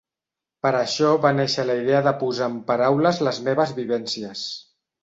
Per 0.65 0.71
això 0.77 1.11
va 1.25 1.33
néixer 1.41 1.67
la 1.71 1.75
idea 1.83 2.01
de 2.09 2.15
posar 2.25 2.51
en 2.53 2.59
paraules 2.73 3.25
les 3.29 3.45
meves 3.51 3.79
vivències. 3.83 4.49